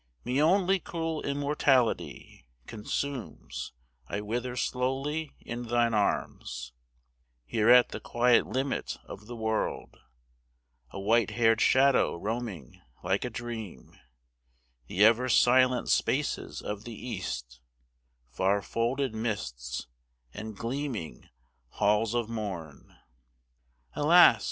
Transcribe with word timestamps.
Me 0.25 0.41
only 0.41 0.79
cruel 0.79 1.21
immortality 1.21 2.47
Consumes: 2.65 3.71
I 4.07 4.19
wither 4.21 4.55
slowly 4.55 5.35
in 5.39 5.67
thine 5.67 5.93
arms, 5.93 6.73
Here 7.45 7.69
at 7.69 7.89
the 7.89 7.99
quiet 7.99 8.47
limit 8.47 8.97
of 9.05 9.27
the 9.27 9.35
world, 9.35 9.97
A 10.89 10.99
white 10.99 11.29
hair'd 11.29 11.61
shadow 11.61 12.15
roaming 12.15 12.81
like 13.03 13.23
a 13.23 13.29
dream 13.29 13.95
The 14.87 15.05
ever 15.05 15.29
silent 15.29 15.87
spaces 15.89 16.63
of 16.63 16.83
the 16.83 16.95
East, 16.95 17.59
Far 18.31 18.63
folded 18.63 19.13
mists, 19.13 19.85
and 20.33 20.57
gleaming 20.57 21.29
halls 21.69 22.15
of 22.15 22.27
morn. 22.27 22.91
Alas! 23.95 24.39